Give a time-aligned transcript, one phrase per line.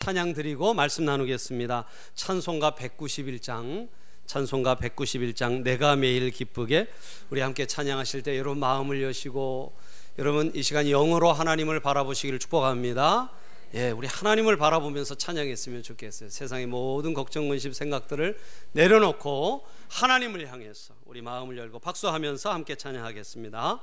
[0.00, 1.84] 찬양 드리고 말씀 나누겠습니다.
[2.14, 3.90] 찬송가 191장
[4.24, 6.88] 찬송가 191장 내가 매일 기쁘게
[7.28, 9.76] 우리 함께 찬양하실 때 여러분 마음을 여시고
[10.18, 13.30] 여러분 이 시간 영어로 하나님을 바라보시기를 축복합니다.
[13.74, 16.30] 예, 우리 하나님을 바라보면서 찬양했으면 좋겠어요.
[16.30, 18.38] 세상의 모든 걱정, 근심, 생각들을
[18.72, 23.80] 내려놓고 하나님을 향해서 우리 마음을 열고 박수하면서 함께 찬양하겠습니다.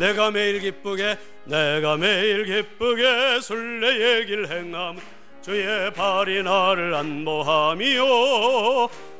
[0.00, 4.96] 내가 매일 기쁘게 내가 매일 기쁘게 술래 얘기를 행함.
[5.42, 8.04] 주의 발이 나를 안보함이요.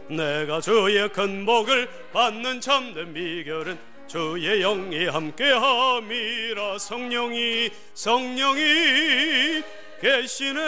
[0.09, 6.79] 내가 주의 큰 복을 받는 참된 비결은 주의 영이 함께함이라.
[6.79, 9.63] 성령이 성령이
[10.01, 10.61] 계시네.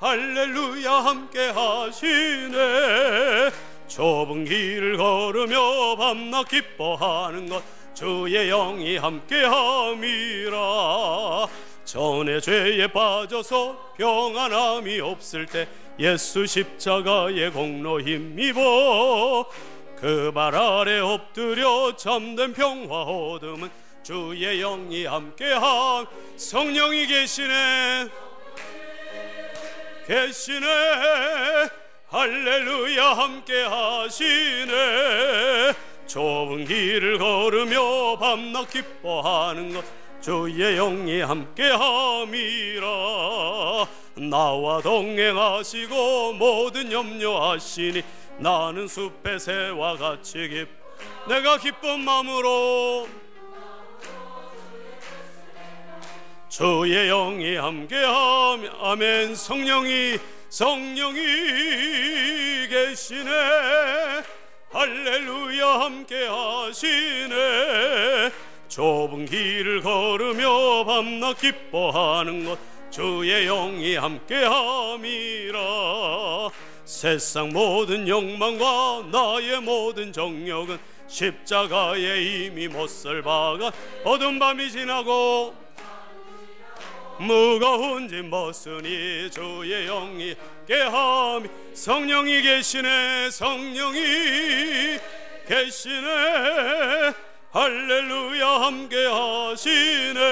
[0.00, 3.50] 할렐루야 함께 하시네.
[3.86, 7.62] 좁은 길을 걸으며 밤낮 기뻐하는 것
[7.94, 10.58] 주의 영이 함께함이라.
[11.84, 19.46] 전에 죄에 빠져서 평안함이 없을 때 예수 십자가의 공로 힘입어
[19.96, 23.70] 그 발 아래 엎드려 참된 평화 얻음은
[24.02, 26.06] 주의 영이 함께함.
[26.36, 28.08] 성령이 계시네.
[30.08, 30.66] 계시네.
[32.08, 34.72] 할렐루야 함께 하시네
[36.12, 39.82] 좁은 길을 걸으며 밤낮 기뻐하는 것
[40.20, 42.86] 주의 영이 함께함이라.
[44.16, 48.02] 나와 동행하시고 모든 염려하시니
[48.36, 50.66] 나는 숲의 새와 같이 기
[51.30, 53.08] 내가 기쁜 마음으로.
[56.50, 59.34] 주의 영이 함께함 아멘.
[59.34, 60.18] 성령이
[60.50, 61.20] 성령이
[62.68, 64.41] 계시네
[64.72, 67.34] 할렐루야 함께 하시네.
[68.68, 72.58] 좁은 길을 걸으며 밤낮 기뻐하는 것
[72.90, 75.60] 주의 영이 함께 함이라.
[76.86, 83.70] 세상 모든 욕망과 나의 모든 정력은 십자가에 이미 못설 박아
[84.04, 85.61] 어두운 밤이 지나고
[87.26, 90.34] 무거운 짐 벗으니 주의 영이
[90.66, 91.48] 깨함이.
[91.74, 94.98] 성령이 계시네 성령이
[95.48, 97.12] 계시네.
[97.50, 100.22] 할렐루야 함께 하시네.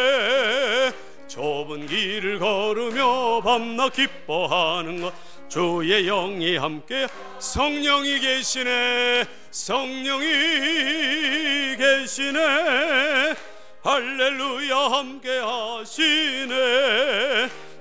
[1.29, 5.13] 좁은 길을 걸으며 밤낮 기뻐하는 것.
[5.51, 7.09] 주의 영이 함께
[7.41, 10.29] 성령이 계시네 성령이
[11.77, 13.35] 계시네
[13.83, 16.55] 할렐루야 함께 하시네.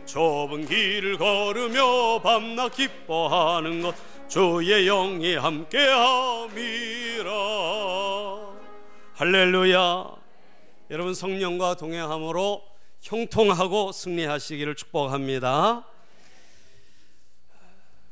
[0.06, 3.94] 좁은 길을 걸으며 밤낮 기뻐하는 것
[4.30, 7.32] 주의 영이 함께 함이라.
[9.14, 10.16] 할렐루야.
[10.92, 12.64] 여러분 성령과 동행함으로
[13.02, 15.86] 형통하고 승리하시기를 축복합니다.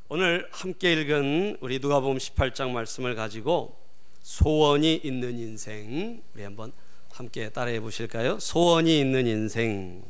[0.10, 3.78] 오늘 함께 읽은 우리 누가복음 18장 말씀을 가지고
[4.24, 6.74] 소원이 있는 인생 우리 한번
[7.18, 8.40] 함께 따라해 보실까요?
[8.40, 10.04] 소원이 있는 인생.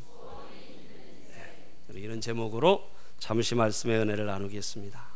[1.88, 2.85] 네, 이런 제목으로
[3.18, 5.07] 잠시 말씀의 은혜를 나누겠습니다.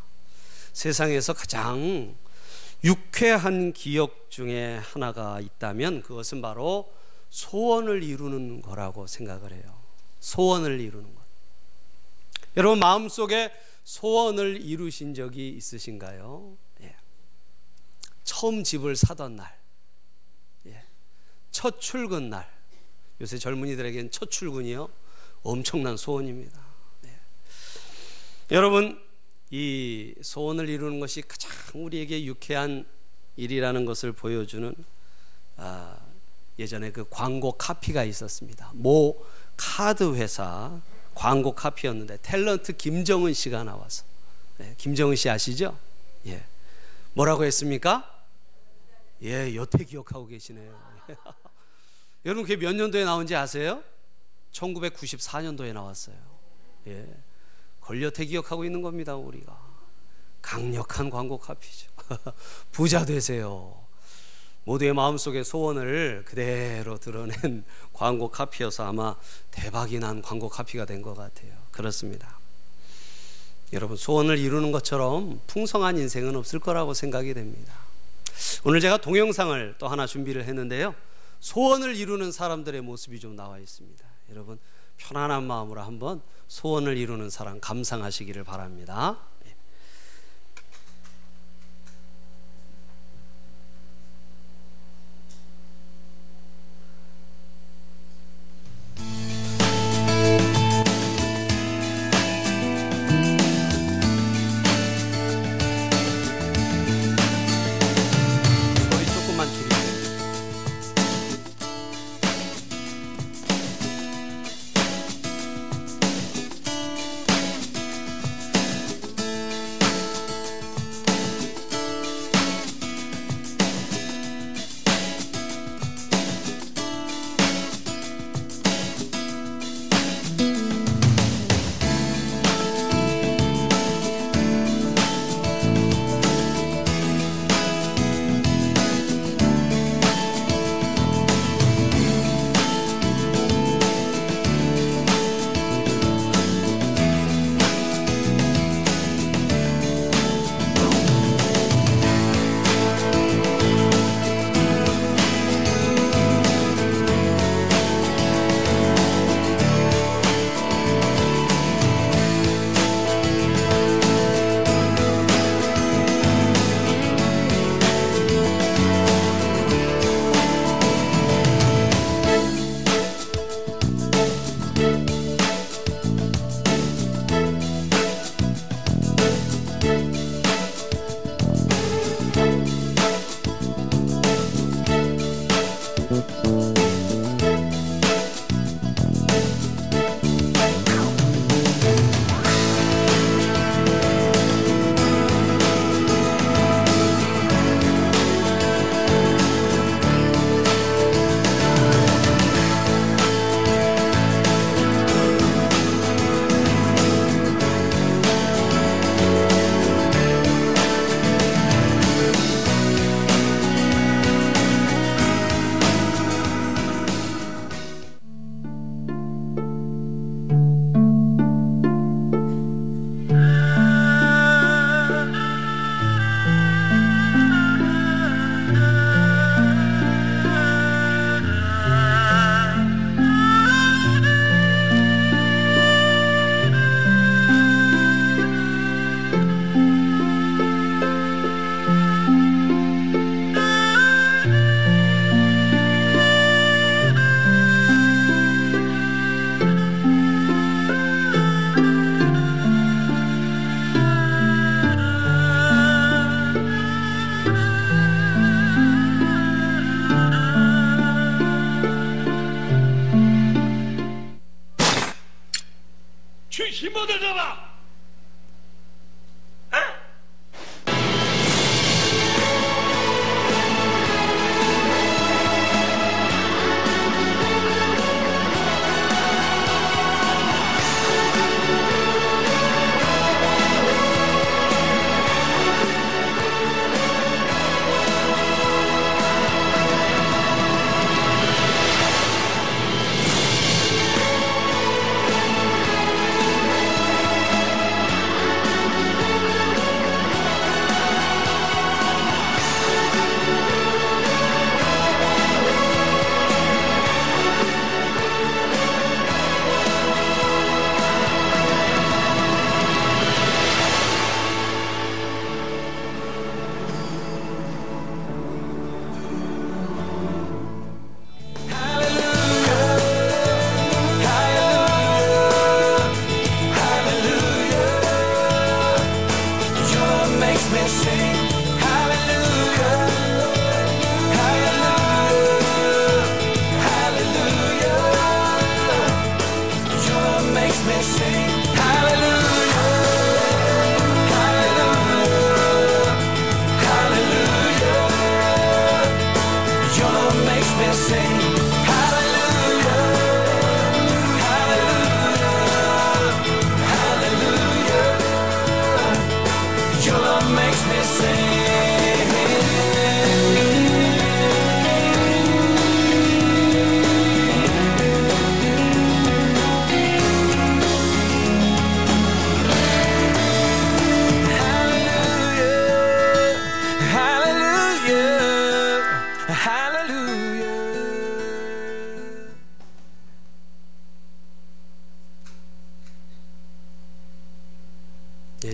[0.71, 2.15] 세상에서 가장
[2.85, 6.93] 유쾌한 기억 중에 하나가 있다면 그것은 바로
[7.29, 9.77] 소원을 이루는 거라고 생각을 해요.
[10.21, 11.21] 소원을 이루는 것.
[12.55, 13.51] 여러분 마음속에
[13.83, 16.55] 소원을 이루신 적이 있으신가요?
[16.83, 16.95] 예.
[18.23, 19.60] 처음 집을 사던 날,
[21.51, 22.49] 첫 출근 날
[23.19, 24.89] 요새 젊은이들에겐 첫 출근이요
[25.43, 26.59] 엄청난 소원입니다.
[27.01, 27.09] 네.
[28.51, 29.01] 여러분
[29.49, 32.85] 이 소원을 이루는 것이 가장 우리에게 유쾌한
[33.35, 34.73] 일이라는 것을 보여주는
[35.57, 35.97] 아,
[36.57, 38.71] 예전에 그 광고 카피가 있었습니다.
[38.73, 39.25] 모
[39.57, 40.79] 카드 회사
[41.13, 44.05] 광고 카피였는데 탤런트 김정은 씨가 나와서
[44.57, 45.77] 네, 김정은 씨 아시죠?
[46.27, 46.43] 예.
[47.13, 48.07] 뭐라고 했습니까?
[49.23, 50.90] 예, 여태 기억하고 계시네요.
[52.25, 53.83] 여러분 그게 몇 년도에 나온지 아세요?
[54.51, 56.15] 1994년도에 나왔어요.
[56.87, 57.07] 예.
[57.81, 59.59] 걸려태 기억하고 있는 겁니다, 우리가.
[60.41, 61.89] 강력한 광고 카피죠.
[62.71, 63.79] 부자 되세요.
[64.63, 69.15] 모두의 마음속의 소원을 그대로 드러낸 광고 카피여서 아마
[69.49, 71.51] 대박이 난 광고 카피가 된 것 같아요.
[71.71, 72.37] 그렇습니다.
[73.73, 77.73] 여러분, 소원을 이루는 것처럼 풍성한 인생은 없을 거라고 생각이 됩니다.
[78.63, 80.95] 오늘 제가 동영상을 또 하나 준비를 했는데요.
[81.39, 84.05] 소원을 이루는 사람들의 모습이 좀 나와 있습니다.
[84.29, 84.59] 여러분
[84.97, 89.19] 편안한 마음으로 한번 소원을 이루는 사람 감상하시기를 바랍니다.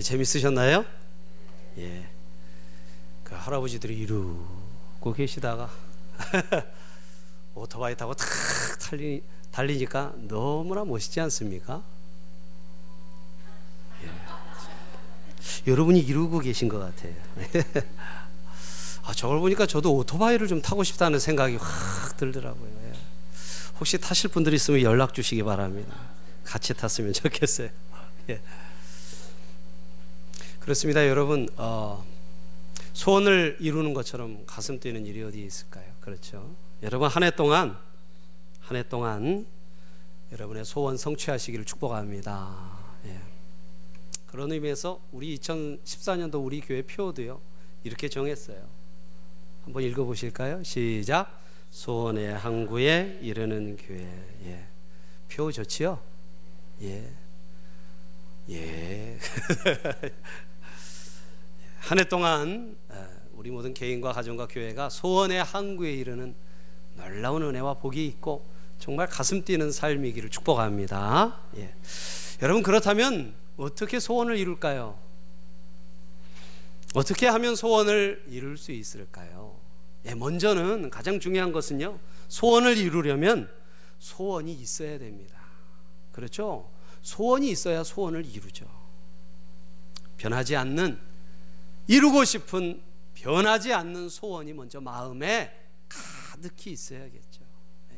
[0.08, 0.86] 재밌으셨나요?
[1.76, 2.08] 예.
[3.24, 5.70] 그 할아버지들이 이러고 계시다가
[7.54, 8.26] 오토바이 타고 탁
[8.80, 11.82] 달리, 달리니까 너무나 멋있지 않습니까?
[14.02, 15.70] 예.
[15.70, 17.14] 여러분이 이루고 계신 것 같아요.
[19.04, 22.70] 아, 저걸 보니까 저도 오토바이를 좀 타고 싶다는 생각이 확 들더라고요.
[22.86, 22.92] 예.
[23.78, 25.94] 혹시 타실 분들 있으면 연락 주시기 바랍니다.
[26.44, 27.68] 같이 탔으면 좋겠어요.
[28.30, 28.40] 예.
[30.68, 31.48] 그렇습니다, 여러분.
[31.56, 32.04] 어,
[32.92, 35.90] 소원을 이루는 것처럼 가슴 뛰는 일이 어디 있을까요?
[36.02, 36.54] 그렇죠.
[36.82, 37.74] 여러분 한 해 동안
[38.60, 39.46] 한 해 동안
[40.30, 42.76] 여러분의 소원 성취하시기를 축복합니다.
[43.06, 43.18] 예.
[44.26, 47.40] 그런 의미에서 우리 2014년도 우리 교회 표도요
[47.82, 48.62] 이렇게 정했어요.
[49.64, 50.62] 한번 읽어보실까요?
[50.64, 51.40] 시작.
[51.70, 54.02] 소원의 항구에 이르는 교회.
[54.44, 54.66] 예.
[55.30, 55.98] 표 좋지요?
[56.82, 57.08] 예.
[58.50, 59.18] 예.
[61.78, 62.94] 한 해 동안 에,
[63.32, 66.34] 우리 모든 개인과 가정과 교회가 소원의 항구에 이르는
[66.96, 68.44] 놀라운 은혜와 복이 있고
[68.78, 71.40] 정말 가슴 뛰는 삶이기를 축복합니다.
[71.56, 71.74] 예.
[72.42, 74.98] 여러분 그렇다면 어떻게 소원을 이룰까요?
[76.94, 79.56] 어떻게 하면 소원을 이룰 수 있을까요?
[80.06, 81.98] 예, 먼저는 가장 중요한 것은요.
[82.28, 83.50] 소원을 이루려면
[83.98, 85.36] 소원이 있어야 됩니다.
[86.12, 86.70] 그렇죠?
[87.02, 88.66] 소원이 있어야 소원을 이루죠.
[90.16, 90.98] 변하지 않는
[91.88, 92.80] 이루고 싶은
[93.14, 95.52] 변하지 않는 소원이 먼저 마음에
[95.88, 97.40] 가득히 있어야겠죠.
[97.92, 97.96] 예.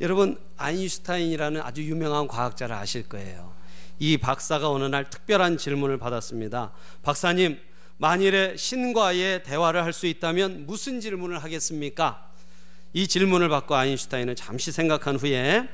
[0.00, 3.56] 여러분 아인슈타인이라는 아주 유명한 과학자를 아실 거예요.
[4.00, 6.72] 이 박사가 어느 날 특별한 질문을 받았습니다.
[7.02, 7.58] 박사님,
[7.96, 12.30] 만일에 신과의 대화를 할 수 있다면 무슨 질문을 하겠습니까?
[12.92, 15.68] 이 질문을 받고 아인슈타인은 잠시 생각한 후에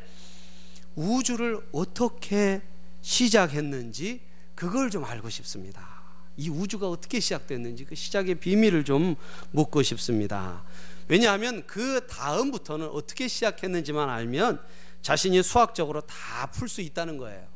[0.97, 2.63] 우주를 어떻게
[3.03, 4.21] 시작했는지
[4.55, 5.94] 그걸 좀 알고 싶습니다.
[6.37, 9.17] 이 우주가 어떻게 시작됐는지 그 시작의 비밀을 좀
[9.53, 10.65] 묻고 싶습니다.
[11.09, 14.61] 왜냐하면 그 다음부터는 어떻게 시작했는지만 알면
[15.03, 17.47] 자신이 수학적으로 다 풀 수 있다는 거예요.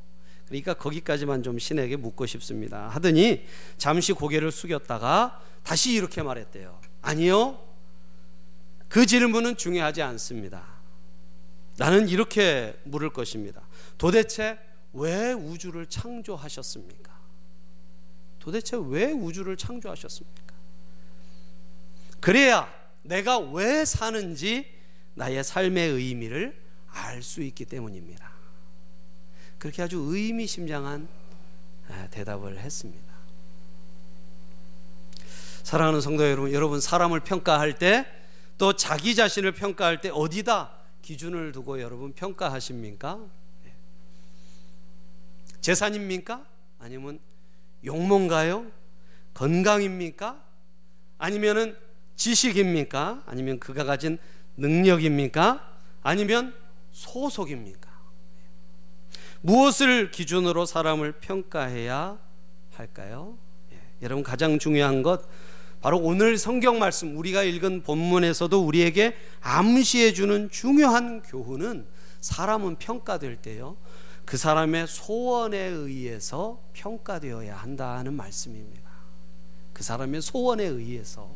[0.47, 2.89] 그러니까 거기까지만 좀 신에게 묻고 싶습니다.
[2.89, 3.45] 하더니
[3.77, 6.81] 잠시 고개를 숙였다가 다시 이렇게 말했대요.
[7.03, 7.59] 아니요.
[8.89, 10.65] 그 질문은 중요하지 않습니다.
[11.77, 13.63] 나는 이렇게 물을 것입니다.
[13.99, 14.59] 도대체
[14.95, 17.18] 왜 우주를 창조하셨습니까?
[18.49, 20.55] 도대체 왜 우주를 창조하셨습니까?
[22.19, 24.67] 그래야 내가 왜 사는지
[25.13, 28.33] 나의 삶의 의미를 알 수 있기 때문입니다.
[29.59, 31.07] 그렇게 아주 의미심장한
[32.11, 33.13] 대답을 했습니다.
[35.63, 38.07] 사랑하는 성도 여러분, 여러분 사람을 평가할 때
[38.57, 43.21] 또 자기 자신을 평가할 때 어디다 기준을 두고 여러분 평가하십니까?
[45.61, 46.45] 재산입니까?
[46.79, 47.21] 아니면
[47.85, 48.67] 용모인가요?
[49.35, 50.43] 건강입니까?
[51.19, 51.77] 아니면은
[52.17, 53.23] 지식입니까?
[53.27, 54.19] 아니면 그가 가진
[54.57, 55.79] 능력입니까?
[56.03, 56.55] 아니면
[56.93, 57.89] 소속입니까?
[59.41, 62.19] 무엇을 기준으로 사람을 평가해야
[62.75, 63.39] 할까요?
[63.73, 65.23] 예, 여러분 가장 중요한 것
[65.81, 71.87] 바로 오늘 성경 말씀 우리가 읽은 본문에서도 우리에게 암시해 주는 중요한 교훈은
[72.21, 73.77] 사람은 평가될 때요.
[74.29, 78.91] 그 사람의 소원에 의해서 평가되어야 한다는 말씀입니다.
[79.73, 81.31] 그 사람의 소원에 의해서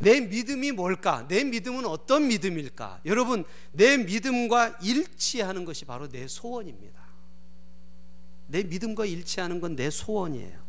[0.00, 1.24] 내 믿음이 뭘까?
[1.28, 3.02] 내 믿음은 어떤 믿음일까?
[3.04, 7.00] 여러분, 내 믿음과 일치하는 것이 바로 내 소원입니다.
[8.48, 10.60] 내 믿음과 일치하는 건 내 소원이에요.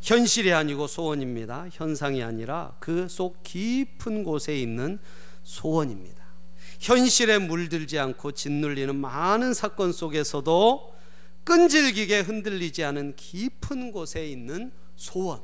[0.00, 1.66] 현실이 아니고 소원입니다.
[1.72, 4.98] 현상이 아니라 그 속 깊은 곳에 있는
[5.44, 6.15] 소원입니다.
[6.80, 10.94] 현실에 물들지 않고 짓눌리는 많은 사건 속에서도
[11.44, 15.40] 끈질기게 흔들리지 않은 깊은 곳에 있는 소원.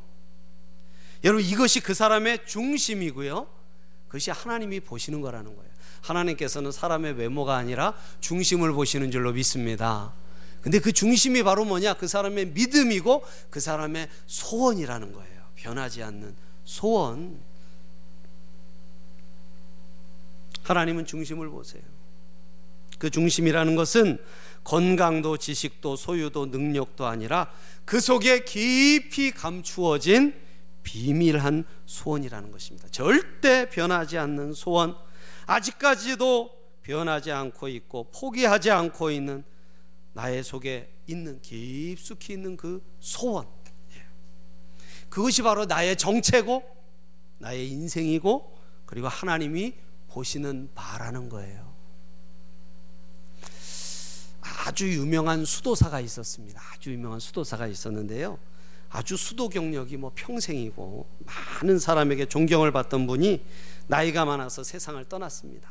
[1.25, 3.47] 여러분 이것이 그 사람의 중심이고요.
[4.09, 5.71] 그것이 하나님이 보시는 거라는 거예요.
[6.03, 10.13] 하나님께서는 사람의 외모가 아니라 중심을 보시는 줄로 믿습니다.
[10.61, 11.95] 근데 그 중심이 바로 뭐냐?
[11.95, 15.43] 그 사람의 믿음이고 그 사람의 소원이라는 거예요.
[15.57, 16.35] 변하지 않는
[16.65, 17.41] 소원.
[20.63, 21.83] 하나님은 중심을 보세요.
[22.99, 24.19] 그 중심이라는 것은
[24.65, 27.51] 건강도 지식도 소유도 능력도 아니라
[27.85, 30.35] 그 속에 깊이 감추어진
[30.83, 32.89] 비밀한 소원이라는 것입니다.
[32.89, 34.97] 절대 변하지 않는 소원,
[35.47, 36.51] 아직까지도
[36.83, 39.45] 변하지 않고 있고 포기하지 않고 있는
[40.13, 43.47] 나의 속에 있는 깊숙이 있는 그 소원.
[43.97, 44.03] 예.
[45.09, 46.63] 그것이 바로 나의 정체고
[47.39, 49.75] 나의 인생이고 그리고 하나님이
[50.13, 51.73] 보시는 바라는 거예요.
[54.65, 56.61] 아주 유명한 수도사가 있었습니다.
[56.73, 58.39] 아주 유명한 수도사가 있었는데요.
[58.91, 63.43] 아주 수도 경력이 뭐 평생이고 많은 사람에게 존경을 받던 분이
[63.87, 65.71] 나이가 많아서 세상을 떠났습니다.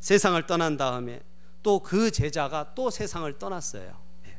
[0.00, 1.22] 세상을 떠난 다음에
[1.62, 3.96] 또 그 제자가 또 세상을 떠났어요.
[4.26, 4.36] 예.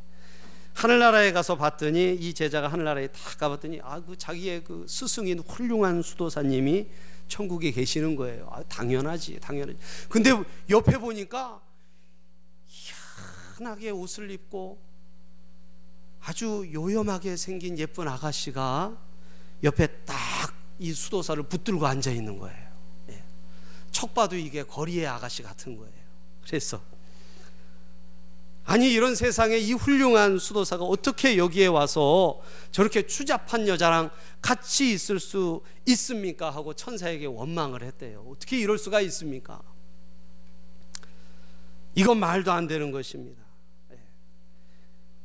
[0.75, 6.88] 하늘나라에 가서 봤더니 이 제자가 하늘나라에 다 가봤더니 아 그 자기의 그 스승인 훌륭한 수도사님이
[7.27, 8.48] 천국에 계시는 거예요.
[8.51, 9.77] 아, 당연하지, 당연하지.
[10.10, 10.32] 근데
[10.70, 11.62] 옆에 보니까
[12.67, 14.79] 희한하게 옷을 입고
[16.22, 18.98] 아주 요염하게 생긴 예쁜 아가씨가
[19.63, 22.67] 옆에 딱 이 수도사를 붙들고 앉아 있는 거예요.
[23.10, 23.24] 예.
[23.91, 25.94] 척 봐도 이게 거리의 아가씨 같은 거예요.
[26.44, 26.82] 그래서
[28.65, 32.41] 아니 이런 세상에 이 훌륭한 수도사가 어떻게 여기에 와서
[32.72, 34.10] 저렇게 추잡한 여자랑
[34.41, 36.50] 같이 있을 수 있습니까?
[36.50, 38.25] 하고 천사에게 원망을 했대요.
[38.27, 39.62] 어떻게 이럴 수가 있습니까?
[41.93, 43.43] 이건 말도 안 되는 것입니다.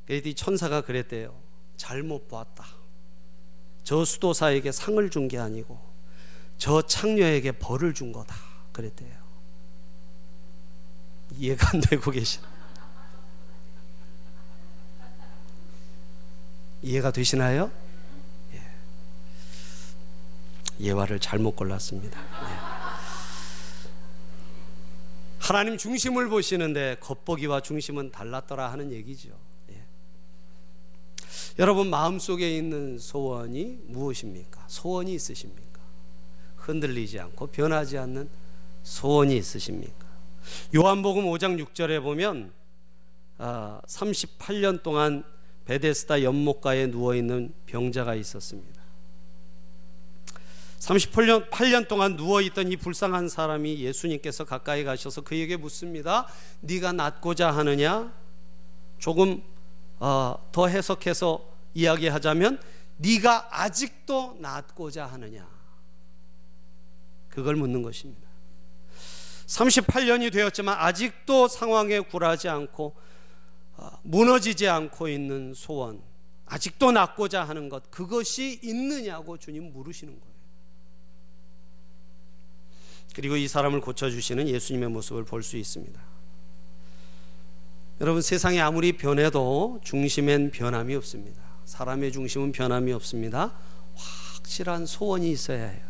[0.07, 1.41] 그랬더니 천사가 그랬대요.
[1.79, 2.67] 잘못 보았다.
[3.85, 5.81] 저 수도사에게 상을 준 게 아니고
[6.59, 8.37] 저 창녀에게 벌을 준 거다.
[8.73, 9.19] 그랬대요.
[11.39, 12.60] 이해가 안 되고 계시나?
[16.83, 17.71] 이해가 되시나요?
[18.55, 18.61] 예.
[20.87, 22.21] 예화를 잘못 골랐습니다.
[22.21, 22.71] 예.
[25.39, 29.31] 하나님 중심을 보시는데 겉보기와 중심은 달랐더라 하는 얘기죠.
[29.71, 29.85] 예.
[31.59, 34.65] 여러분 마음속에 있는 소원이 무엇입니까?
[34.69, 35.81] 소원이 있으십니까?
[36.57, 38.29] 흔들리지 않고 변하지 않는
[38.83, 40.07] 소원이 있으십니까?
[40.75, 42.53] 요한복음 5장 6절에 보면
[43.39, 45.25] 38년 아, 동안
[45.65, 48.81] 베데스다 연못가에 누워 있는 병자가 있었습니다.
[50.81, 56.27] 38년 8년 동안 누워 있던 이 불쌍한 사람이 예수님께서 가까이 가셔서 그에게 묻습니다.
[56.61, 58.13] 네가 낫고자 하느냐?
[58.99, 59.43] 조금
[59.99, 62.61] 어, 더 해석해서 이야기하자면
[62.97, 65.47] 네가 아직도 낫고자 하느냐?
[67.29, 68.29] 그걸 묻는 것입니다.
[69.47, 73.10] 38년이 되었지만 아직도 상황에 굴하지 않고 어,
[74.03, 76.03] 무너지지 않고 있는 소원,
[76.47, 80.31] 아직도 낫고자 하는 것, 그것이 있느냐고 주님 물으시는 거예요.
[83.15, 86.01] 그리고 이 사람을 고쳐주시는 예수님의 모습을 볼 수 있습니다.
[88.01, 91.43] 여러분, 세상이 아무리 변해도 중심엔 변함이 없습니다.
[91.67, 93.53] 사람의 중심은 변함이 없습니다.
[93.95, 95.87] 확실한 소원이 있어야 해요.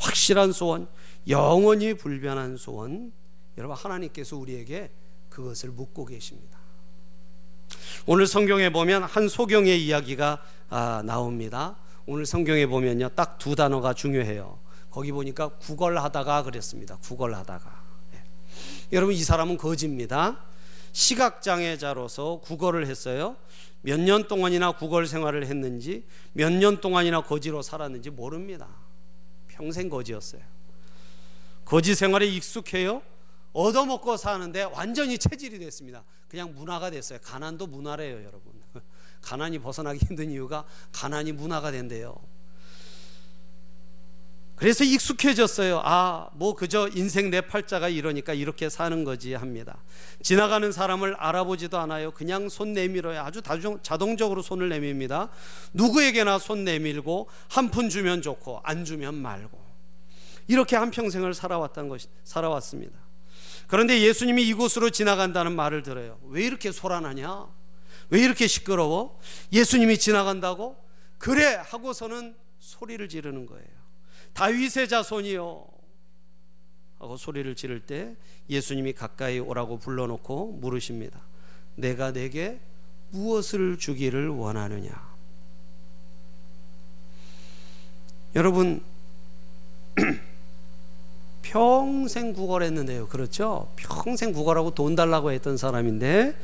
[0.00, 0.88] 확실한 소원,
[1.28, 3.12] 영원히 불변한 소원.
[3.56, 4.90] 여러분, 하나님께서 우리에게
[5.38, 6.58] 그것을 묻고 계십니다.
[8.06, 11.76] 오늘 성경에 보면 한 소경의 이야기가 아, 나옵니다.
[12.06, 14.58] 오늘 성경에 보면요, 딱 두 단어가 중요해요.
[14.90, 16.96] 거기 보니까 구걸하다가 그랬습니다.
[16.96, 17.82] 구걸하다가.
[18.14, 18.22] 예.
[18.92, 20.40] 여러분 이 사람은 거지입니다.
[20.90, 23.36] 시각장애자로서 국어를 했어요.
[23.82, 28.66] 몇 년 동안이나 국어 생활을 했는지 몇 년 동안이나 거지로 살았는지 모릅니다.
[29.46, 30.42] 평생 거지였어요.
[31.64, 33.02] 거지 생활에 익숙해요.
[33.52, 36.04] 얻어먹고 사는데 완전히 체질이 됐습니다.
[36.28, 37.18] 그냥 문화가 됐어요.
[37.22, 38.52] 가난도 문화래요, 여러분.
[39.22, 42.16] 가난이 벗어나기 힘든 이유가 가난이 문화가 된대요.
[44.58, 45.80] 그래서 익숙해졌어요.
[45.84, 49.78] 아, 뭐 그저 인생 내 팔자가 이러니까 이렇게 사는 거지 합니다.
[50.20, 52.10] 지나가는 사람을 알아보지도 않아요.
[52.10, 53.20] 그냥 손 내밀어요.
[53.20, 53.40] 아주
[53.82, 55.28] 자동적으로 손을 내밉니다.
[55.74, 59.64] 누구에게나 손 내밀고 한 푼 주면 좋고 안 주면 말고
[60.48, 62.98] 이렇게 한 평생을 살아왔던 것 살아왔습니다.
[63.68, 66.18] 그런데 예수님이 이곳으로 지나간다는 말을 들어요.
[66.24, 67.46] 왜 이렇게 소란하냐?
[68.10, 69.20] 왜 이렇게 시끄러워?
[69.52, 70.76] 예수님이 지나간다고?
[71.18, 73.66] 그래 하고서는 소리를 지르는 거예요.
[74.32, 75.66] 다윗의 자손이요
[76.98, 78.16] 하고 소리를 지를 때
[78.48, 81.20] 예수님이 가까이 오라고 불러놓고 물으십니다.
[81.76, 82.60] 내가 내게
[83.10, 84.90] 무엇을 주기를 원하느냐?
[88.34, 88.82] 여러분
[91.48, 93.08] 평생 국어를 했는데요.
[93.08, 93.72] 그렇죠?
[93.76, 96.36] 평생 국어라고 돈 달라고 했던 사람인데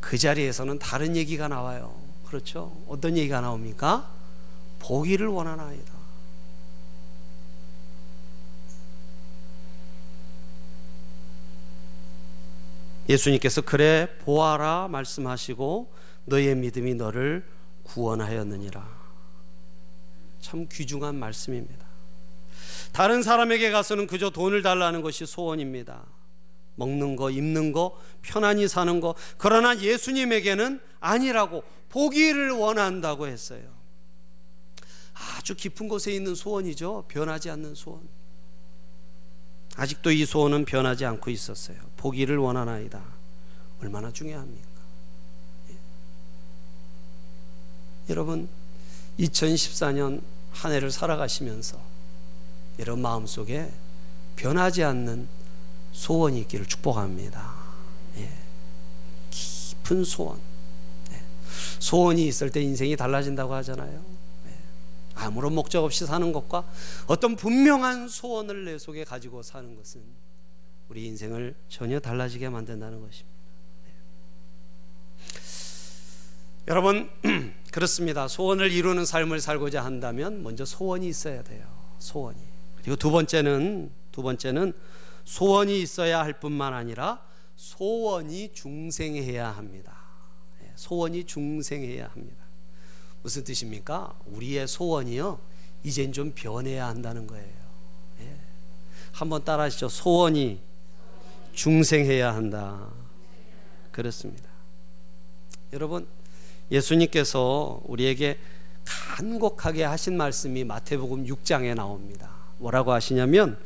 [0.00, 1.94] 그 자리에서는 다른 얘기가 나와요.
[2.26, 2.76] 그렇죠?
[2.86, 4.12] 어떤 얘기가 나옵니까?
[4.78, 5.92] 보기를 원하나이다.
[13.08, 15.90] 예수님께서 그래 보아라 말씀하시고
[16.26, 17.44] 너의 믿음이 너를
[17.84, 18.86] 구원하였느니라.
[20.42, 21.89] 참 귀중한 말씀입니다.
[22.92, 26.04] 다른 사람에게 가서는 그저 돈을 달라는 것이 소원입니다.
[26.76, 29.14] 먹는 거, 입는 거, 편안히 사는 거.
[29.36, 33.62] 그러나 예수님에게는 아니라고 보기를 원한다고 했어요.
[35.36, 37.04] 아주 깊은 곳에 있는 소원이죠.
[37.08, 38.08] 변하지 않는 소원.
[39.76, 41.76] 아직도 이 소원은 변하지 않고 있었어요.
[41.96, 43.02] 보기를 원하나이다.
[43.82, 44.68] 얼마나 중요합니까?
[45.70, 45.76] 예.
[48.08, 48.48] 여러분,
[49.18, 50.22] 2014년
[50.52, 51.89] 한 해를 살아가시면서
[52.80, 53.70] 여러분 마음속에
[54.36, 55.28] 변하지 않는
[55.92, 57.54] 소원이 있기를 축복합니다.
[58.16, 58.30] 예.
[59.30, 60.38] 깊은 소원.
[61.12, 61.22] 예.
[61.78, 64.20] 소원이 있을 때 인생이 달라진다고 하잖아요.
[65.14, 66.64] 아무런 목적 없이 사는 것과
[67.06, 70.00] 어떤 분명한 소원을 내 속에 가지고 사는 것은
[70.88, 73.38] 우리 인생을 전혀 달라지게 만든다는 것입니다.
[73.84, 73.92] 네.
[76.68, 77.10] 여러분
[77.70, 78.28] 그렇습니다.
[78.28, 81.66] 소원을 이루는 삶을 살고자 한다면 먼저 소원이 있어야 돼요.
[81.98, 82.49] 소원이.
[82.82, 84.72] 그리고 두 번째는 두 번째는
[85.24, 87.22] 소원이 있어야 할 뿐만 아니라
[87.56, 89.96] 소원이 중생해야 합니다.
[90.60, 92.44] 네, 소원이 중생해야 합니다.
[93.22, 94.18] 무슨 뜻입니까?
[94.26, 95.38] 우리의 소원이요.
[95.84, 97.54] 이젠 좀 변해야 한다는 거예요.
[98.20, 98.36] 예.
[99.12, 99.88] 한번 따라하시죠.
[99.88, 100.60] 소원이
[101.52, 102.88] 중생해야 한다.
[103.92, 104.48] 그렇습니다.
[105.72, 106.06] 여러분,
[106.70, 108.38] 예수님께서 우리에게
[108.84, 112.39] 간곡하게 하신 말씀이 마태복음 6장에 나옵니다.
[112.60, 113.58] 뭐라고 하시냐면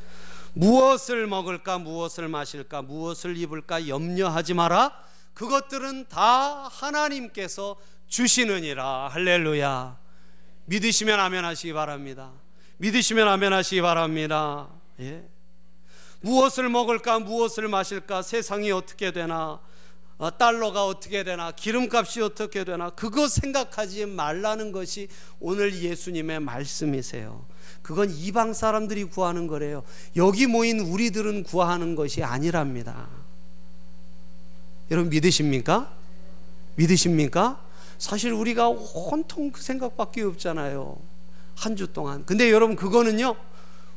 [0.55, 4.93] 무엇을 먹을까 무엇을 마실까 무엇을 입을까 염려하지 마라.
[5.35, 7.77] 그것들은 다 하나님께서
[8.07, 9.99] 주시느니라 할렐루야
[10.67, 12.31] 믿으시면 아멘 하시기 바랍니다
[12.79, 14.69] 믿으시면 아멘 하시기 바랍니다
[15.01, 15.29] 예.
[16.21, 19.74] 무엇을 먹을까 무엇을 마실까 세상이 어떻게 되나 어,
[20.39, 25.09] 달러가 어떻게 되나 기름값이 어떻게 되나 그거 생각하지 말라는 것이
[25.41, 27.45] 오늘 예수님의 말씀이세요
[27.83, 29.83] 그건 이방 사람들이 구하는 거래요
[30.17, 33.09] 여기 모인 우리들은 구하는 것이 아니랍니다
[34.91, 35.93] 여러분 믿으십니까?
[36.77, 37.61] 믿으십니까?
[37.99, 40.99] 사실 우리가 온통 그 생각밖에 없잖아요.
[41.55, 42.25] 한 주 동안.
[42.27, 43.37] 근데 여러분 그거는요.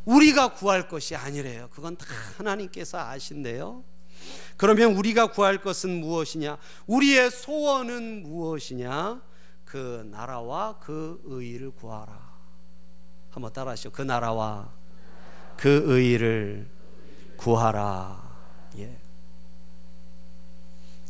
[0.06, 1.70] 우리가 구할 것이 아니래요.
[1.74, 2.06] 그건 다
[2.38, 3.84] 하나님께서 아신대요.
[4.58, 6.58] 그러면 우리가 구할 것은 무엇이냐?
[6.88, 9.22] 우리의 소원은 무엇이냐?
[9.66, 12.28] 그 나라와 그 의를 구하라.
[13.32, 13.92] 한번 따라하시죠.
[13.92, 14.72] 그 나라와
[15.58, 16.68] 그 의를
[17.38, 18.22] 구하라.
[18.78, 18.98] 예.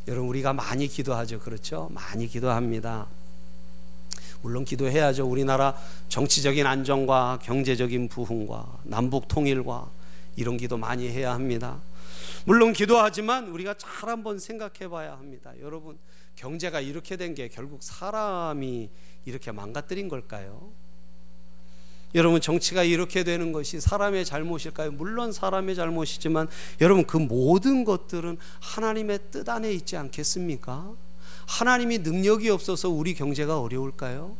[0.07, 1.39] 여러분 우리가 많이 기도하죠.
[1.39, 1.89] 그렇죠?
[1.91, 3.07] 많이 기도합니다.
[4.41, 5.25] 물론 기도해야죠.
[5.25, 5.75] 우리나라
[6.09, 9.89] 정치적인 안정과 경제적인 부흥과 남북 통일과
[10.35, 11.79] 이런 기도 많이 해야 합니다.
[12.47, 15.51] 물론 기도하지만 우리가 잘 한번 생각해 봐야 합니다.
[15.59, 15.97] 여러분,
[16.37, 18.89] 경제가 이렇게 된 게 결국 사람이
[19.25, 20.71] 이렇게 망가뜨린 걸까요?
[22.15, 24.91] 여러분 정치가 이렇게 되는 것이 사람의 잘못일까요?
[24.93, 26.47] 물론 사람의 잘못이지만
[26.79, 30.89] 여러분 그 모든 것들은 하나님의 뜻 안에 있지 않겠습니까?
[31.47, 34.37] 하나님이 능력이 없어서 우리 경제가 어려울까요?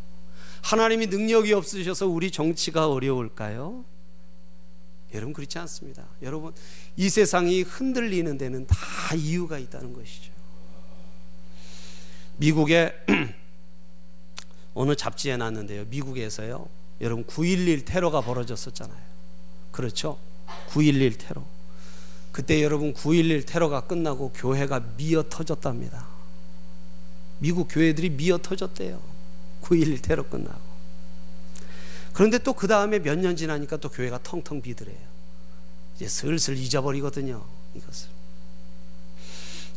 [0.63, 3.83] 하나님이 능력이 없으셔서 우리 정치가 어려울까요?
[5.13, 6.03] 여러분 그렇지 않습니다.
[6.21, 6.53] 여러분
[6.95, 8.77] 이 세상이 흔들리는 데는 다
[9.15, 10.31] 이유가 있다는 것이죠.
[12.37, 12.93] 미국에
[14.73, 15.85] 어느 잡지에 났는데요.
[15.85, 16.67] 미국에서요.
[17.01, 19.07] 여러분 9.11 테러가 벌어졌었잖아요.
[19.71, 20.19] 그렇죠?
[20.69, 21.43] 9.11 테러.
[22.31, 26.07] 그때 여러분 9.11 테러가 끝나고 교회가 미어 터졌답니다.
[27.39, 29.01] 미국 교회들이 미어 터졌대요.
[29.61, 30.66] 9.11 테러 끝나고.
[32.17, 34.97] 그런데 또 그 다음에 몇 년 지나니까 또 교회가 텅텅 비더래요.
[35.95, 37.45] 이제 슬슬 잊어버리거든요.
[37.75, 38.09] 이것을.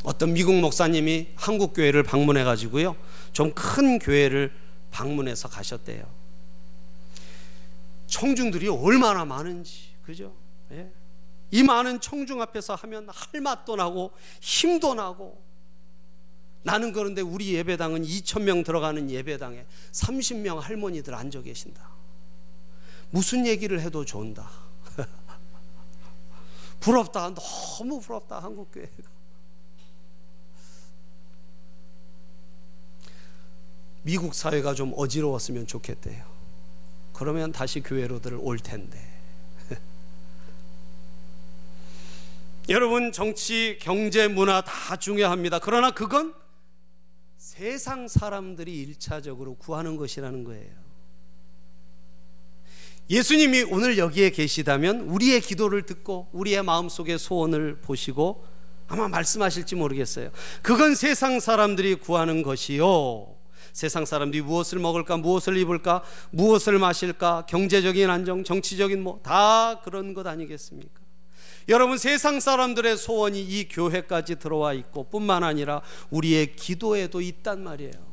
[0.05, 2.96] 어떤 미국 목사님이 한국 교회를 방문해 가지고요.
[3.35, 4.50] 좀 큰 교회를
[4.90, 6.03] 방문해서 가셨대요.
[8.07, 9.90] 청중들이 얼마나 많은지.
[10.03, 10.33] 그죠?
[10.72, 10.90] 예.
[11.50, 15.42] 이 많은 청중 앞에서 하면 할 맛도 나고 힘도 나고
[16.62, 21.99] 나는 그런데 우리 예배당은 2천 명 들어가는 예배당에 30명 할머니들 앉아 계신다.
[23.11, 24.49] 무슨 얘기를 해도 좋은다.
[26.81, 27.35] 부럽다.
[27.35, 28.38] 너무 부럽다.
[28.40, 29.11] 한국 교회가.
[34.03, 36.25] 미국 사회가 좀 어지러웠으면 좋겠대요.
[37.12, 38.99] 그러면 다시 교회로들 올 텐데.
[42.70, 45.59] 여러분 정치, 경제, 문화 다 중요합니다.
[45.59, 46.35] 그러나 그건
[47.37, 50.89] 세상 사람들이 일차적으로 구하는 것이라는 거예요.
[53.11, 58.44] 예수님이 오늘 여기에 계시다면 우리의 기도를 듣고 우리의 마음속의 소원을 보시고
[58.87, 60.31] 아마 말씀하실지 모르겠어요.
[60.62, 63.35] 그건 세상 사람들이 구하는 것이요.
[63.73, 70.27] 세상 사람들이 무엇을 먹을까, 무엇을 입을까, 무엇을 마실까, 경제적인 안정, 정치적인 뭐 다 그런 것
[70.27, 71.01] 아니겠습니까?
[71.68, 78.10] 여러분 세상 사람들의 소원이 이 교회까지 들어와 있고 뿐만 아니라 우리의 기도에도 있단 말이에요.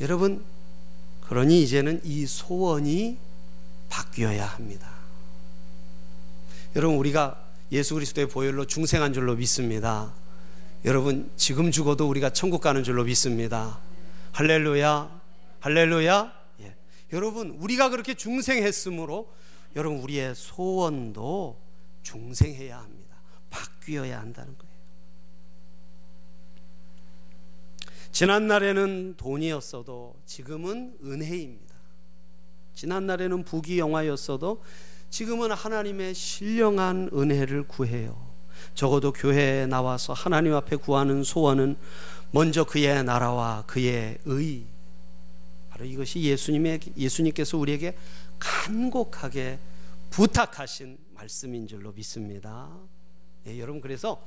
[0.00, 0.44] 여러분
[1.28, 3.18] 그러니 이제는 이 소원이
[3.88, 4.90] 바뀌어야 합니다.
[6.74, 10.12] 여러분 우리가 예수 그리스도의 보혈로 중생한 줄로 믿습니다.
[10.84, 13.78] 여러분 지금 죽어도 우리가 천국 가는 줄로 믿습니다.
[14.32, 15.20] 할렐루야.
[15.60, 16.32] 할렐루야.
[16.62, 16.74] 예.
[17.12, 19.32] 여러분 우리가 그렇게 중생했으므로
[19.76, 21.60] 여러분 우리의 소원도
[22.02, 23.16] 중생해야 합니다.
[23.50, 24.69] 바뀌어야 한다는 거예요.
[28.12, 31.74] 지난 날에는 돈이었어도 지금은 은혜입니다.
[32.74, 34.62] 지난 날에는 부귀 영화였어도
[35.10, 38.30] 지금은 하나님의 신령한 은혜를 구해요.
[38.74, 41.76] 적어도 교회에 나와서 하나님 앞에 구하는 소원은
[42.30, 44.64] 먼저 그의 나라와 그의 의
[45.68, 47.96] 바로 이것이 예수님의 예수님께서 우리에게
[48.38, 49.58] 간곡하게
[50.10, 52.68] 부탁하신 말씀인 줄로 믿습니다.
[53.44, 54.22] 네, 여러분 그래서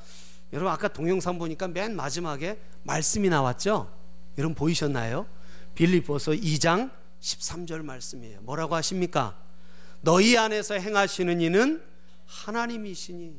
[0.53, 3.91] 여러분 아까 동영상 보니까 맨 마지막에 말씀이 나왔죠?
[4.37, 5.25] 여러분 보이셨나요?
[5.73, 8.41] 빌립보서 2장 13절 말씀이에요.
[8.41, 9.35] 뭐라고 하십니까?
[10.01, 11.83] 너희 안에서 행하시는 이는
[12.27, 13.35] 하나님이시니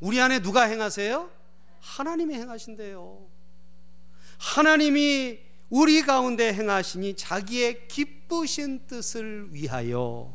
[0.00, 1.30] 우리 안에 누가 행하세요?
[1.80, 3.26] 하나님이 행하신대요.
[4.36, 5.38] 하나님이
[5.70, 10.34] 우리 가운데 행하시니 자기의 기쁘신 뜻을 위하여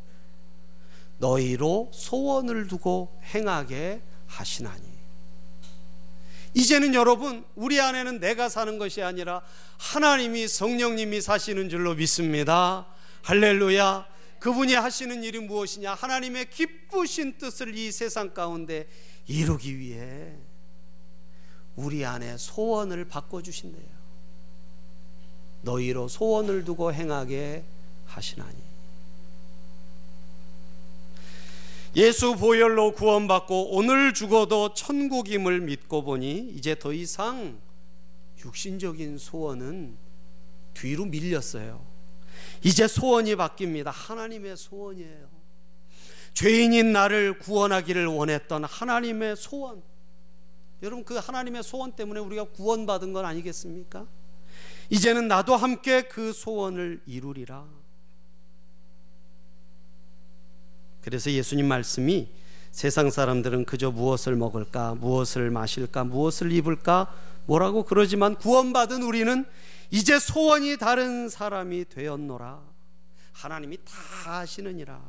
[1.19, 4.92] 너희로 소원을 두고 행하게 하시나니.
[6.53, 9.41] 이제는 여러분, 우리 안에는 내가 사는 것이 아니라
[9.77, 12.85] 하나님이 성령님이 사시는 줄로 믿습니다.
[13.23, 14.07] 할렐루야.
[14.39, 15.93] 그분이 하시는 일이 무엇이냐?
[15.93, 18.87] 하나님의 기쁘신 뜻을 이 세상 가운데
[19.25, 20.33] 이루기 위해
[21.75, 23.93] 우리 안에 소원을 바꿔주신대요.
[25.61, 27.63] 너희로 소원을 두고 행하게
[28.05, 28.72] 하시나니.
[31.95, 37.59] 예수 보혈로 구원받고 오늘 죽어도 천국임을 믿고 보니 이제 더 이상
[38.43, 39.95] 육신적인 소원은
[40.73, 41.85] 뒤로 밀렸어요.
[42.63, 43.91] 이제 소원이 바뀝니다.
[43.93, 45.29] 하나님의 소원이에요.
[46.33, 49.83] 죄인인 나를 구원하기를 원했던 하나님의 소원.
[50.81, 54.07] 여러분 그 하나님의 소원 때문에 우리가 구원받은 건 아니겠습니까?
[54.89, 57.82] 이제는 나도 함께 그 소원을 이루리라.
[61.03, 62.27] 그래서 예수님 말씀이
[62.71, 67.13] 세상 사람들은 그저 무엇을 먹을까, 무엇을 마실까, 무엇을 입을까,
[67.45, 69.45] 뭐라고 그러지만 구원받은 우리는
[69.91, 72.59] 이제 소원이 다른 사람이 되었노라.
[73.33, 74.99] 하나님이 다 아시느니라.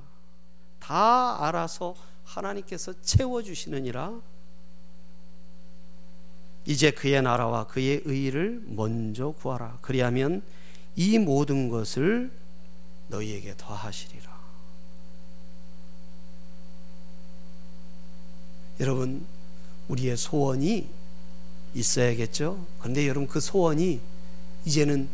[0.78, 4.20] 다 알아서 하나님께서 채워 주시느니라.
[6.66, 9.78] 이제 그의 나라와 그의 의를 먼저 구하라.
[9.80, 10.42] 그리하면
[10.96, 12.30] 이 모든 것을
[13.08, 14.23] 너희에게 더하시리라.
[18.80, 19.26] 여러분,
[19.88, 20.88] 우리의 소원이
[21.74, 22.66] 있어야겠죠?
[22.78, 24.00] 그런데 여러분, 그 소원이
[24.64, 25.08] 이제는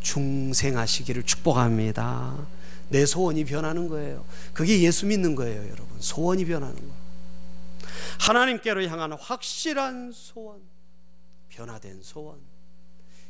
[0.00, 2.46] 중생하시기를 축복합니다.
[2.88, 4.24] 내 소원이 변하는 거예요.
[4.52, 6.00] 그게 예수 믿는 거예요, 여러분.
[6.00, 6.94] 소원이 변하는 거.
[8.20, 10.60] 하나님께로 향한 확실한 소원,
[11.48, 12.38] 변화된 소원.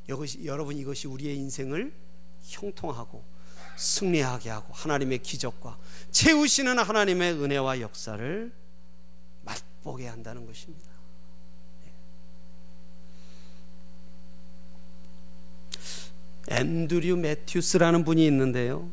[0.09, 1.93] 이것이, 여러분 이것이 우리의 인생을
[2.43, 3.25] 형통하고
[3.77, 5.77] 승리하게 하고 하나님의 기적과
[6.11, 8.66] 채우시는 하나님의 은혜와 역사를 맛
[9.87, 10.91] 보게 한다는 것입니다.
[16.49, 18.91] 앤드류 매튜스라는 분이 있는데요.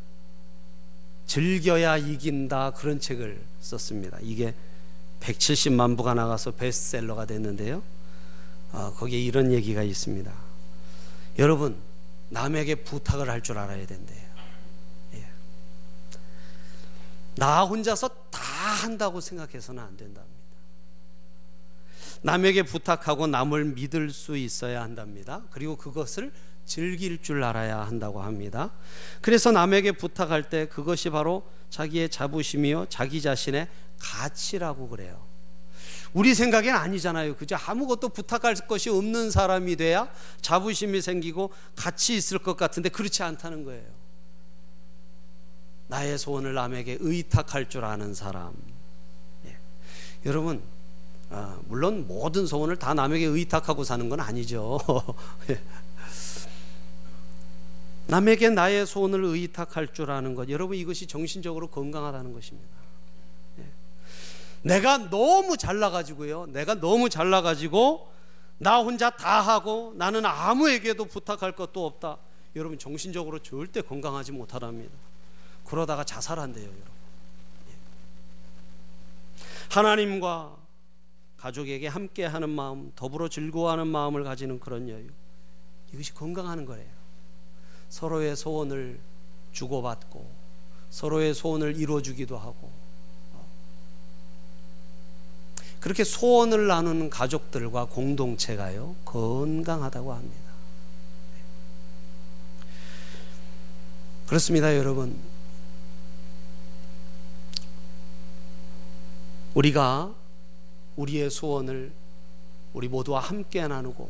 [1.26, 4.20] 즐겨야 이긴다 그런 책을 썼습니다.
[4.22, 4.54] 이게
[5.20, 7.82] 170만 부가 나가서 베스트셀러가 됐는데요.
[8.72, 10.32] 어, 거기에 이런 얘기가 있습니다.
[11.40, 11.76] 여러분
[12.30, 14.30] 남에게 부탁을 할 줄 알아야 된대요.
[15.16, 15.26] 예.
[17.36, 18.40] 나 혼자서 다
[18.84, 20.33] 한다고 생각해서는 안 된답니다.
[22.24, 25.42] 남에게 부탁하고 남을 믿을 수 있어야 한답니다.
[25.52, 26.32] 그리고 그것을
[26.66, 28.72] 즐길 줄 알아야 한다고 합니다.
[29.22, 33.68] 그래서 남에게 부탁할 때 그것이 바로 자기의 자부심이요, 자기 자신의
[34.00, 35.22] 가치라고 그래요.
[36.14, 37.36] 우리 생각엔 아니잖아요.
[37.36, 37.58] 그죠?
[37.66, 40.08] 아무것도 부탁할 것이 없는 사람이 돼야
[40.42, 43.84] 자부심이 생기고 가치 있을 것 같은데 그렇지 않다는 거예요.
[45.88, 48.54] 나의 소원을 남에게 의탁할 줄 아는 사람.
[49.46, 49.58] 예.
[50.26, 50.62] 여러분,
[51.34, 54.80] 어, 물론 모든 소원을 다 남에게 의탁하고 사는 건 아니죠.
[55.50, 55.60] 예.
[58.06, 62.70] 남에게 나의 소원을 의탁할 줄 아는 것, 여러분 이것이 정신적으로 건강하다는 것입니다.
[63.58, 63.64] 예.
[64.62, 66.48] 내가 너무 잘나가지고요.
[66.48, 68.12] 내가 너무 잘나가지고
[68.60, 72.18] 나 혼자 다 하고 나는 아무에게도 부탁할 것도 없다.
[72.56, 74.94] 여러분 정신적으로 절대 건강하지 못하답니다.
[75.66, 76.84] 그러다가 자살한대요, 여러분.
[77.70, 77.74] 예.
[79.72, 80.63] 하나님과
[81.44, 85.10] 가족에게 함께하는 마음, 더불어 즐거워하는 마음을 가지는 그런 여유.
[85.92, 86.88] 이것이 건강하는 거예요.
[87.90, 88.98] 서로의 소원을
[89.52, 90.26] 주고받고
[90.90, 92.72] 서로의 소원을 이루어주기도 하고
[95.82, 100.54] 그렇게 소원을 나누는 가족들과 공동체가요 건강하다고 합니다.
[104.28, 105.20] 그렇습니다, 여러분.
[109.54, 110.23] 우리가
[110.96, 111.92] 우리의 소원을
[112.74, 114.10] 우리 모두와 함께 나누고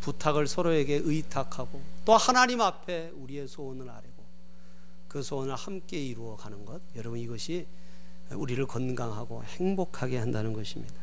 [0.00, 4.22] 부탁을 서로에게 의탁하고 또 하나님 앞에 우리의 소원을 아뢰고
[5.08, 7.66] 그 소원을 함께 이루어 가는 것 여러분 이것이
[8.30, 10.94] 우리를 건강하고 행복하게 한다는 것입니다.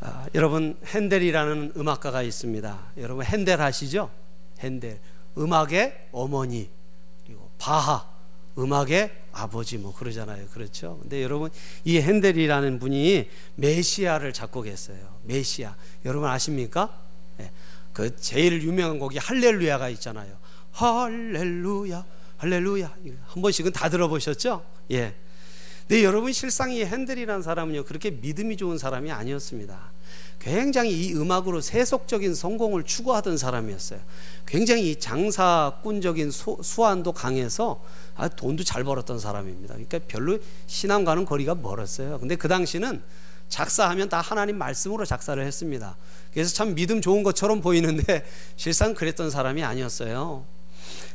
[0.00, 2.92] 아, 여러분 핸델이라는 음악가가 있습니다.
[2.98, 4.10] 여러분 핸델 아시죠?
[4.60, 5.00] 핸델
[5.36, 6.70] 음악의 어머니
[7.24, 8.09] 그리고 바하
[8.58, 10.46] 음악의 아버지 뭐 그러잖아요.
[10.48, 10.98] 그렇죠?
[11.02, 11.50] 근데 여러분
[11.84, 14.98] 이 핸델이라는 분이 메시아를 작곡했어요.
[15.24, 15.76] 메시아.
[16.04, 16.98] 여러분 아십니까?
[17.36, 17.50] 네.
[17.92, 20.36] 그 제일 유명한 곡이 할렐루야가 있잖아요.
[20.72, 22.04] 할렐루야.
[22.38, 22.96] 할렐루야.
[23.26, 24.64] 한 번씩은 다 들어보셨죠?
[24.92, 25.14] 예.
[25.86, 27.84] 근데 여러분 실상 이 핸델이라는 사람은요.
[27.84, 29.92] 그렇게 믿음이 좋은 사람이 아니었습니다.
[30.40, 34.00] 굉장히 이 음악으로 세속적인 성공을 추구하던 사람이었어요.
[34.46, 37.84] 굉장히 장사꾼적인 수, 수완도 강해서
[38.16, 39.74] 아, 돈도 잘 벌었던 사람입니다.
[39.74, 42.18] 그러니까 별로 신앙과는 거리가 멀었어요.
[42.18, 43.02] 근데 그 당시는
[43.50, 45.96] 작사하면 다 하나님 말씀으로 작사를 했습니다.
[46.32, 48.24] 그래서 참 믿음 좋은 것처럼 보이는데
[48.56, 50.46] 실상 그랬던 사람이 아니었어요.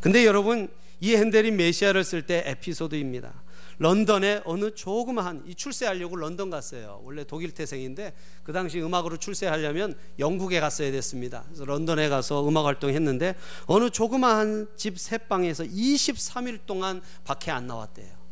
[0.02, 3.34] 근데 여러분 이 핸델이 메시아를 쓸 때 에피소드입니다.
[3.78, 7.02] 런던에 어느 조그마한 이 출세하려고 런던 갔어요.
[7.04, 11.44] 원래 독일 태생인데 그 당시 음악으로 출세하려면 영국에 갔어야 됐습니다.
[11.48, 13.36] 그래서 런던에 가서 음악 활동했는데
[13.66, 18.26] 어느 조그마한 집 새방에서 23일 동안 밖에 안 나왔대요.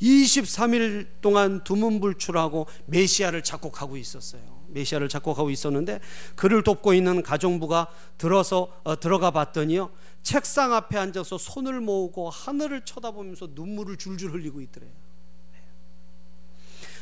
[0.00, 4.56] 23일 동안 두문불출하고 메시아를 작곡하고 있었어요.
[4.68, 6.00] 메시아를 작곡하고 있었는데
[6.34, 9.90] 그를 돕고 있는 가정부가 들어서 어, 들어가 봤더니요
[10.26, 14.90] 책상 앞에 앉아서 손을 모으고 하늘을 쳐다보면서 눈물을 줄줄 흘리고 있더래요.
[15.52, 15.62] 네.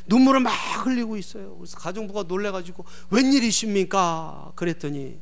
[0.05, 0.51] 눈물을 막
[0.85, 1.57] 흘리고 있어요.
[1.57, 4.51] 그래서 가정부가 놀래가지고 웬일이십니까?
[4.55, 5.19] 그랬더니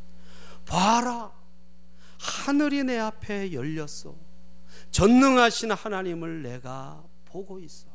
[0.65, 1.31] 봐라
[2.19, 4.13] 하늘이 내 앞에 열렸어.
[4.91, 7.85] 전능하신 하나님을 내가 보고 있어.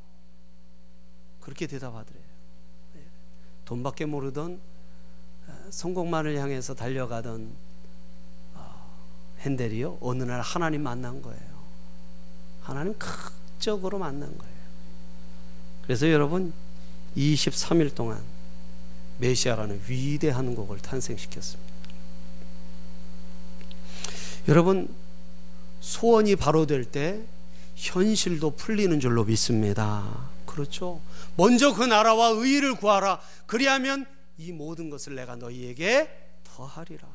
[1.40, 2.24] 그렇게 대답하더래요.
[2.94, 3.02] 네.
[3.66, 4.58] 돈밖에 모르던
[5.48, 7.67] 어, 성공만을 향해서 달려가던 어,
[9.40, 9.98] 핸델이요.
[10.00, 11.40] 어느 날 하나님 만난 거예요.
[12.62, 14.54] 하나님 극적으로 만난 거예요.
[15.82, 16.52] 그래서 여러분
[17.16, 18.22] 23일 동안
[19.18, 21.72] 메시아라는 위대한 곡을 탄생시켰습니다.
[24.48, 24.94] 여러분
[25.80, 27.20] 소원이 바로 될 때
[27.74, 30.30] 현실도 풀리는 줄로 믿습니다.
[30.46, 31.00] 그렇죠.
[31.36, 33.20] 먼저 그 나라와 의를 구하라.
[33.46, 34.04] 그리하면
[34.36, 36.10] 이 모든 것을 내가 너희에게
[36.42, 37.06] 더하리라.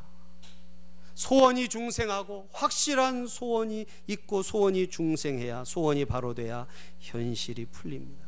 [1.15, 6.65] 소원이 중생하고 확실한 소원이 있고 소원이 중생해야 소원이 바로 돼야
[6.99, 8.23] 현실이 풀립니다.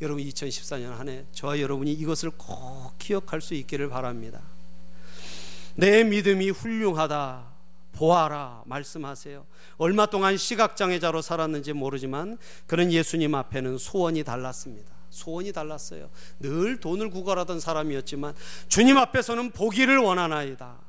[0.00, 4.42] 여러분 2014년 한 해 저와 여러분이 이것을 꼭 기억할 수 있기를 바랍니다.
[5.74, 7.56] 내 믿음이 훌륭하다.
[7.92, 9.44] 보아라 말씀하세요.
[9.76, 14.88] 얼마 동안 시각장애자로 살았는지 모르지만 그는 예수님 앞에는 소원이 달랐습니다.
[15.10, 16.10] 소원이 달랐어요.
[16.38, 18.34] 늘 돈을 구걸하던 사람이었지만
[18.68, 20.87] 주님 앞에서는 보기를 원하나이다.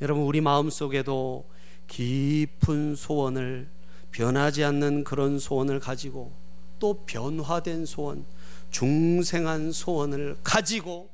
[0.00, 1.44] 여러분 우리 마음 속에도
[1.88, 3.68] 깊은 소원을
[4.10, 6.32] 변하지 않는 그런 소원을 가지고
[6.78, 8.24] 또 변화된 소원,
[8.70, 11.08] 중생한 소원을 가지고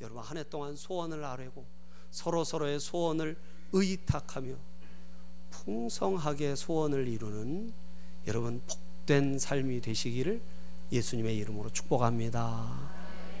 [0.00, 1.64] 여러분 한 해 동안 소원을 아뢰고
[2.10, 3.36] 서로 서로의 소원을
[3.72, 4.54] 의탁하며
[5.50, 7.72] 풍성하게 소원을 이루는
[8.26, 10.40] 여러분 복된 삶이 되시기를
[10.92, 12.90] 예수님의 이름으로 축복합니다.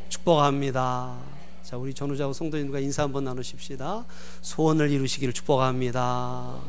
[0.08, 1.45] 축복합니다.
[1.66, 4.06] 자, 우리 전우자고 성도님과 인사 한번 나누십시다.
[4.40, 6.60] 소원을 이루시기를 축복합니다.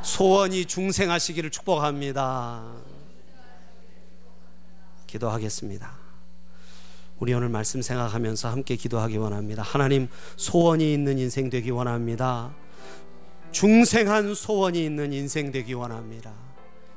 [0.00, 2.64] 소원이 중생하시기를 축복합니다.
[5.06, 5.92] 기도하겠습니다.
[7.18, 9.62] 우리 오늘 말씀 생각하면서 함께 기도하기 원합니다.
[9.64, 12.54] 하나님 소원이 있는 인생 되기 원합니다.
[13.52, 16.32] 중생한 소원이 있는 인생 되기 원합니다.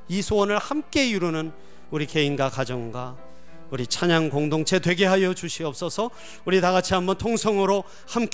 [0.07, 1.51] 이 소원을 함께 이루는
[1.91, 3.32] 우리 개인과 가정과
[3.69, 6.11] 우리 찬양 공동체 되게 하여 주시옵소서.
[6.45, 8.31] 우리 다 같이 한번 통성으로 함께